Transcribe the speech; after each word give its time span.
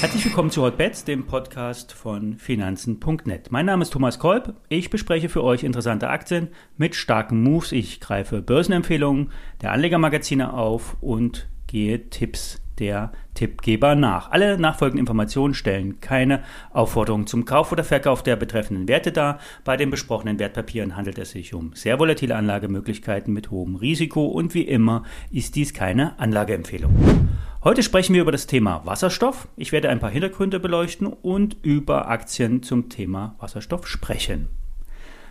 Herzlich 0.00 0.24
willkommen 0.24 0.50
zu 0.50 0.62
Hotbets, 0.62 1.04
dem 1.04 1.26
Podcast 1.26 1.92
von 1.92 2.36
Finanzen.net. 2.36 3.50
Mein 3.50 3.66
Name 3.66 3.82
ist 3.82 3.92
Thomas 3.92 4.18
Kolb. 4.18 4.54
Ich 4.68 4.90
bespreche 4.90 5.28
für 5.28 5.44
euch 5.44 5.62
interessante 5.62 6.08
Aktien 6.08 6.48
mit 6.76 6.94
starken 6.94 7.42
Moves. 7.42 7.72
Ich 7.72 8.00
greife 8.00 8.42
Börsenempfehlungen 8.42 9.30
der 9.62 9.72
Anlegermagazine 9.72 10.54
auf 10.54 10.96
und 11.00 11.48
gehe 11.66 12.08
Tipps 12.10 12.61
der 12.82 13.12
Tippgeber 13.34 13.94
nach. 13.94 14.32
Alle 14.32 14.58
nachfolgenden 14.58 15.02
Informationen 15.02 15.54
stellen 15.54 16.00
keine 16.00 16.42
Aufforderung 16.72 17.28
zum 17.28 17.44
Kauf 17.44 17.70
oder 17.70 17.84
Verkauf 17.84 18.24
der 18.24 18.34
betreffenden 18.34 18.88
Werte 18.88 19.12
dar. 19.12 19.38
Bei 19.62 19.76
den 19.76 19.88
besprochenen 19.88 20.40
Wertpapieren 20.40 20.96
handelt 20.96 21.16
es 21.18 21.30
sich 21.30 21.54
um 21.54 21.70
sehr 21.74 22.00
volatile 22.00 22.34
Anlagemöglichkeiten 22.34 23.32
mit 23.32 23.52
hohem 23.52 23.76
Risiko 23.76 24.26
und 24.26 24.52
wie 24.54 24.62
immer 24.62 25.04
ist 25.30 25.54
dies 25.54 25.72
keine 25.72 26.18
Anlageempfehlung. 26.18 27.28
Heute 27.62 27.84
sprechen 27.84 28.14
wir 28.14 28.22
über 28.22 28.32
das 28.32 28.48
Thema 28.48 28.84
Wasserstoff. 28.84 29.46
Ich 29.56 29.70
werde 29.70 29.88
ein 29.88 30.00
paar 30.00 30.10
Hintergründe 30.10 30.58
beleuchten 30.58 31.06
und 31.06 31.56
über 31.62 32.08
Aktien 32.08 32.64
zum 32.64 32.88
Thema 32.88 33.36
Wasserstoff 33.38 33.86
sprechen. 33.86 34.48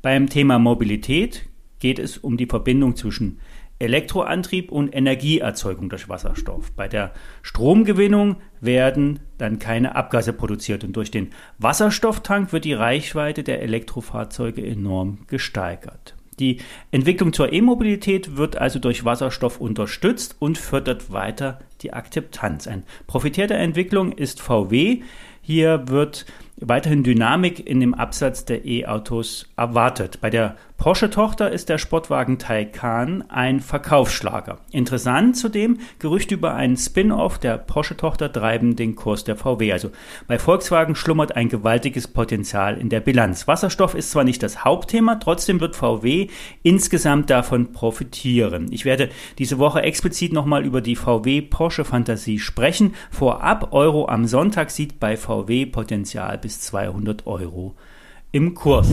Beim 0.00 0.28
Thema 0.28 0.60
Mobilität 0.60 1.48
geht 1.80 1.98
es 1.98 2.18
um 2.18 2.36
die 2.36 2.46
Verbindung 2.46 2.94
zwischen 2.94 3.40
Elektroantrieb 3.82 4.70
und 4.70 4.94
Energieerzeugung 4.94 5.88
durch 5.88 6.08
Wasserstoff. 6.08 6.70
Bei 6.72 6.88
der 6.88 7.12
Stromgewinnung 7.42 8.36
werden 8.60 9.20
dann 9.38 9.58
keine 9.58 9.96
Abgase 9.96 10.32
produziert 10.32 10.84
und 10.84 10.94
durch 10.94 11.10
den 11.10 11.30
Wasserstofftank 11.58 12.52
wird 12.52 12.64
die 12.64 12.74
Reichweite 12.74 13.42
der 13.42 13.60
Elektrofahrzeuge 13.60 14.64
enorm 14.64 15.26
gesteigert. 15.26 16.14
Die 16.38 16.58
Entwicklung 16.90 17.32
zur 17.32 17.52
E-Mobilität 17.52 18.36
wird 18.36 18.56
also 18.56 18.78
durch 18.78 19.04
Wasserstoff 19.04 19.60
unterstützt 19.60 20.36
und 20.38 20.56
fördert 20.56 21.12
weiter 21.12 21.60
die 21.82 21.92
Akzeptanz. 21.92 22.66
Ein 22.66 22.84
Profitär 23.06 23.48
der 23.48 23.58
Entwicklung 23.58 24.12
ist 24.12 24.40
VW. 24.40 25.02
Hier 25.42 25.88
wird 25.88 26.24
weiterhin 26.68 27.02
Dynamik 27.02 27.66
in 27.66 27.80
dem 27.80 27.94
Absatz 27.94 28.44
der 28.44 28.64
E-Autos 28.64 29.48
erwartet. 29.56 30.20
Bei 30.20 30.30
der 30.30 30.56
Porsche-Tochter 30.82 31.52
ist 31.52 31.68
der 31.68 31.78
Sportwagen 31.78 32.40
Taycan 32.40 33.22
ein 33.28 33.60
Verkaufsschlager. 33.60 34.58
Interessant 34.72 35.36
zudem, 35.36 35.78
Gerüchte 36.00 36.34
über 36.34 36.54
einen 36.54 36.76
Spin-off 36.76 37.38
der 37.38 37.56
Porsche-Tochter 37.56 38.32
treiben 38.32 38.74
den 38.74 38.96
Kurs 38.96 39.22
der 39.22 39.36
VW. 39.36 39.72
Also 39.72 39.92
bei 40.26 40.40
Volkswagen 40.40 40.96
schlummert 40.96 41.36
ein 41.36 41.48
gewaltiges 41.48 42.08
Potenzial 42.08 42.78
in 42.78 42.88
der 42.88 42.98
Bilanz. 42.98 43.46
Wasserstoff 43.46 43.94
ist 43.94 44.10
zwar 44.10 44.24
nicht 44.24 44.42
das 44.42 44.64
Hauptthema, 44.64 45.14
trotzdem 45.16 45.60
wird 45.60 45.76
VW 45.76 46.26
insgesamt 46.64 47.30
davon 47.30 47.72
profitieren. 47.72 48.66
Ich 48.72 48.84
werde 48.84 49.08
diese 49.38 49.60
Woche 49.60 49.82
explizit 49.82 50.32
nochmal 50.32 50.64
über 50.64 50.80
die 50.80 50.96
VW-Porsche-Fantasie 50.96 52.40
sprechen. 52.40 52.96
Vorab, 53.12 53.72
Euro 53.72 54.08
am 54.08 54.26
Sonntag 54.26 54.72
sieht 54.72 54.98
bei 54.98 55.16
VW 55.16 55.66
Potenzial 55.66 56.38
bis 56.38 56.51
200 56.60 57.26
Euro 57.26 57.74
im 58.30 58.54
Kurs. 58.54 58.88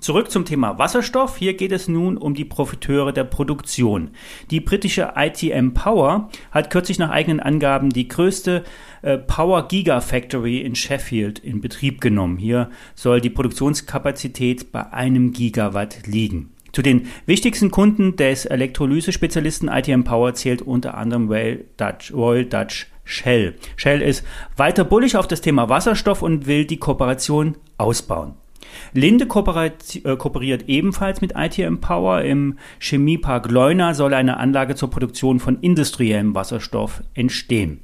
Zurück 0.00 0.30
zum 0.30 0.44
Thema 0.44 0.78
Wasserstoff. 0.78 1.38
Hier 1.38 1.54
geht 1.54 1.72
es 1.72 1.88
nun 1.88 2.16
um 2.16 2.34
die 2.34 2.44
Profiteure 2.44 3.12
der 3.12 3.24
Produktion. 3.24 4.10
Die 4.50 4.60
britische 4.60 5.14
ITM 5.16 5.74
Power 5.74 6.30
hat 6.52 6.70
kürzlich 6.70 7.00
nach 7.00 7.10
eigenen 7.10 7.40
Angaben 7.40 7.90
die 7.90 8.06
größte 8.06 8.62
äh, 9.02 9.18
Power 9.18 9.66
Gigafactory 9.66 10.58
in 10.60 10.76
Sheffield 10.76 11.40
in 11.40 11.60
Betrieb 11.60 12.00
genommen. 12.00 12.36
Hier 12.36 12.70
soll 12.94 13.20
die 13.20 13.30
Produktionskapazität 13.30 14.70
bei 14.70 14.92
einem 14.92 15.32
Gigawatt 15.32 16.06
liegen. 16.06 16.52
Zu 16.70 16.82
den 16.82 17.08
wichtigsten 17.26 17.72
Kunden 17.72 18.14
des 18.14 18.44
Elektrolysespezialisten 18.44 19.68
ITM 19.68 20.04
Power 20.04 20.34
zählt 20.34 20.62
unter 20.62 20.96
anderem 20.96 21.28
Royal 21.28 21.64
Dutch, 21.76 22.12
Royal 22.12 22.44
Dutch 22.44 22.86
Shell. 23.08 23.54
Shell 23.76 24.02
ist 24.02 24.22
weiter 24.58 24.84
bullig 24.84 25.16
auf 25.16 25.26
das 25.26 25.40
Thema 25.40 25.70
Wasserstoff 25.70 26.20
und 26.20 26.46
will 26.46 26.66
die 26.66 26.76
Kooperation 26.76 27.56
ausbauen. 27.78 28.34
Linde 28.92 29.24
äh, 29.24 30.16
kooperiert 30.16 30.68
ebenfalls 30.68 31.22
mit 31.22 31.32
ITM 31.34 31.78
Power. 31.78 32.20
Im 32.20 32.58
Chemiepark 32.80 33.50
Leuna 33.50 33.94
soll 33.94 34.12
eine 34.12 34.36
Anlage 34.36 34.74
zur 34.74 34.90
Produktion 34.90 35.40
von 35.40 35.58
industriellem 35.62 36.34
Wasserstoff 36.34 37.02
entstehen. 37.14 37.80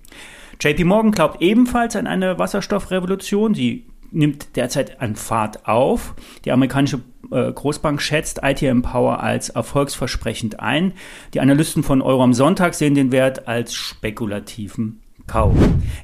JP 0.60 0.84
Morgan 0.84 1.12
glaubt 1.12 1.40
ebenfalls 1.40 1.96
an 1.96 2.06
eine 2.06 2.38
Wasserstoffrevolution. 2.38 3.54
Sie 3.54 3.86
nimmt 4.10 4.56
derzeit 4.56 5.00
an 5.00 5.16
Fahrt 5.16 5.66
auf. 5.66 6.14
Die 6.44 6.52
amerikanische 6.52 7.00
äh, 7.32 7.50
Großbank 7.50 8.02
schätzt 8.02 8.40
ITM 8.42 8.82
Power 8.82 9.20
als 9.20 9.48
erfolgsversprechend 9.48 10.60
ein. 10.60 10.92
Die 11.32 11.40
Analysten 11.40 11.82
von 11.82 12.02
Euro 12.02 12.22
am 12.22 12.34
Sonntag 12.34 12.74
sehen 12.74 12.94
den 12.94 13.10
Wert 13.10 13.48
als 13.48 13.74
spekulativen 13.74 15.00
Kauf. 15.26 15.56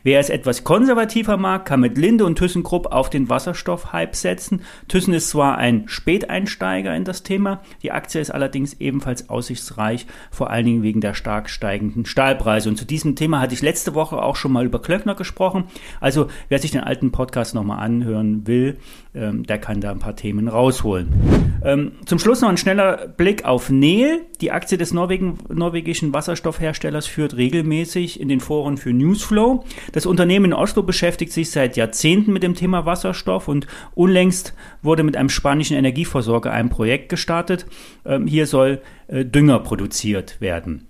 Wer 0.02 0.18
es 0.18 0.30
etwas 0.30 0.64
konservativer 0.64 1.36
mag, 1.36 1.66
kann 1.66 1.80
mit 1.80 1.98
Linde 1.98 2.24
und 2.24 2.38
ThyssenKrupp 2.38 2.86
auf 2.86 3.10
den 3.10 3.28
Wasserstoff-Hype 3.28 4.16
setzen. 4.16 4.62
Thyssen 4.88 5.12
ist 5.12 5.28
zwar 5.28 5.58
ein 5.58 5.88
Späteinsteiger 5.88 6.96
in 6.96 7.04
das 7.04 7.22
Thema, 7.22 7.60
die 7.82 7.92
Aktie 7.92 8.18
ist 8.18 8.30
allerdings 8.30 8.80
ebenfalls 8.80 9.28
aussichtsreich, 9.28 10.06
vor 10.30 10.48
allen 10.48 10.64
Dingen 10.64 10.82
wegen 10.82 11.02
der 11.02 11.12
stark 11.12 11.50
steigenden 11.50 12.06
Stahlpreise. 12.06 12.70
Und 12.70 12.76
zu 12.76 12.86
diesem 12.86 13.14
Thema 13.14 13.40
hatte 13.40 13.52
ich 13.52 13.60
letzte 13.60 13.94
Woche 13.94 14.22
auch 14.22 14.36
schon 14.36 14.52
mal 14.52 14.64
über 14.64 14.80
Klöckner 14.80 15.14
gesprochen. 15.14 15.64
Also 16.00 16.28
wer 16.48 16.58
sich 16.58 16.70
den 16.70 16.82
alten 16.82 17.12
Podcast 17.12 17.54
nochmal 17.54 17.84
anhören 17.84 18.46
will, 18.46 18.78
ähm, 19.14 19.42
der 19.42 19.58
kann 19.58 19.82
da 19.82 19.90
ein 19.90 19.98
paar 19.98 20.16
Themen 20.16 20.48
rausholen. 20.48 21.08
Ähm, 21.62 21.92
zum 22.06 22.18
Schluss 22.18 22.40
noch 22.40 22.48
ein 22.48 22.56
schneller 22.56 23.06
Blick 23.08 23.44
auf 23.44 23.68
Nel. 23.68 24.22
Die 24.40 24.50
Aktie 24.50 24.78
des 24.78 24.94
Norwegen, 24.94 25.36
norwegischen 25.52 26.14
Wasserstoffherstellers 26.14 27.06
führt 27.06 27.36
regelmäßig 27.36 28.18
in 28.18 28.28
den 28.28 28.40
Foren 28.40 28.78
für 28.78 28.94
News 28.94 29.09
Newsflow. 29.10 29.64
Das 29.92 30.06
Unternehmen 30.06 30.46
in 30.46 30.52
Oslo 30.52 30.82
beschäftigt 30.82 31.32
sich 31.32 31.50
seit 31.50 31.76
Jahrzehnten 31.76 32.32
mit 32.32 32.42
dem 32.42 32.54
Thema 32.54 32.86
Wasserstoff 32.86 33.48
und 33.48 33.66
unlängst 33.94 34.54
wurde 34.82 35.02
mit 35.02 35.16
einem 35.16 35.28
spanischen 35.28 35.76
Energieversorger 35.76 36.52
ein 36.52 36.70
Projekt 36.70 37.08
gestartet. 37.08 37.66
Ähm, 38.04 38.26
hier 38.26 38.46
soll 38.46 38.80
äh, 39.08 39.24
Dünger 39.24 39.60
produziert 39.60 40.40
werden. 40.40 40.86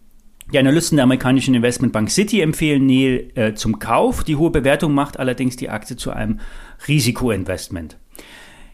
Die 0.53 0.59
Analysten 0.59 0.97
der 0.97 1.05
amerikanischen 1.05 1.55
Investmentbank 1.55 2.11
City 2.11 2.41
empfehlen 2.41 2.87
Neil 2.87 3.31
äh, 3.37 3.55
zum 3.55 3.79
Kauf. 3.79 4.25
Die 4.25 4.35
hohe 4.35 4.51
Bewertung 4.51 4.93
macht 4.95 5.19
allerdings 5.19 5.57
die 5.57 5.71
Aktie 5.71 5.97
zu 5.97 6.11
einem 6.11 6.41
Risikoinvestment. 6.89 7.97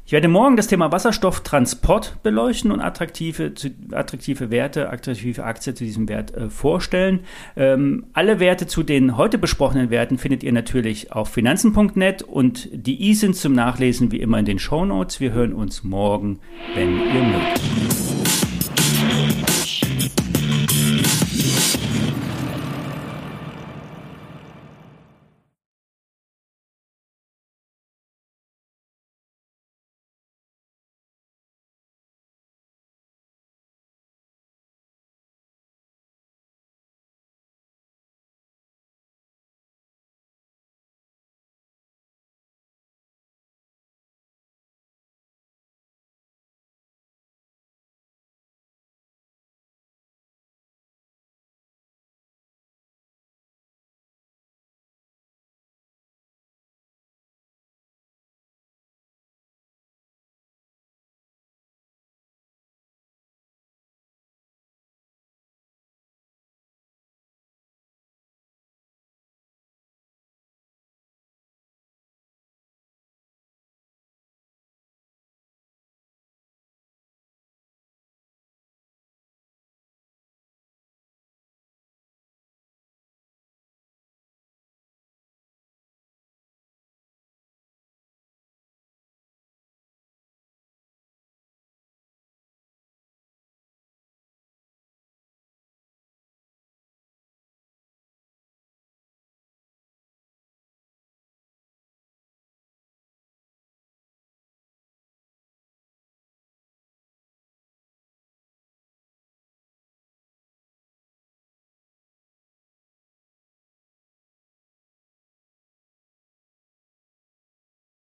Ich 0.06 0.12
werde 0.12 0.28
morgen 0.28 0.54
das 0.54 0.68
Thema 0.68 0.92
Wasserstofftransport 0.92 2.22
beleuchten 2.22 2.70
und 2.70 2.80
attraktive, 2.80 3.52
attraktive 3.90 4.50
Werte, 4.52 4.88
attraktive 4.88 5.42
Aktien 5.42 5.74
zu 5.74 5.82
diesem 5.82 6.08
Wert 6.08 6.32
äh, 6.32 6.48
vorstellen. 6.48 7.24
Ähm, 7.56 8.06
alle 8.12 8.38
Werte 8.38 8.68
zu 8.68 8.84
den 8.84 9.16
heute 9.16 9.36
besprochenen 9.36 9.90
Werten 9.90 10.18
findet 10.18 10.44
ihr 10.44 10.52
natürlich 10.52 11.10
auf 11.10 11.30
finanzen.net 11.30 12.22
und 12.22 12.68
die 12.72 13.02
i 13.10 13.14
sind 13.14 13.34
zum 13.34 13.52
Nachlesen 13.54 14.12
wie 14.12 14.20
immer 14.20 14.38
in 14.38 14.44
den 14.44 14.60
Show 14.60 14.84
Notes. 14.84 15.18
Wir 15.18 15.32
hören 15.32 15.52
uns 15.52 15.82
morgen, 15.82 16.38
wenn 16.76 17.00
ihr 17.00 17.22
mögt. 17.24 18.45